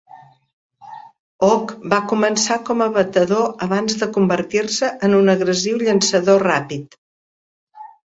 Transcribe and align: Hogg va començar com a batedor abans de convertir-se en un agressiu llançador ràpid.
Hogg 1.47 1.73
va 1.91 1.99
començar 2.13 2.57
com 2.71 2.81
a 2.87 2.89
batedor 2.97 3.63
abans 3.69 4.01
de 4.01 4.09
convertir-se 4.19 4.93
en 5.11 5.17
un 5.23 5.33
agressiu 5.39 5.81
llançador 5.87 6.47
ràpid. 6.51 7.03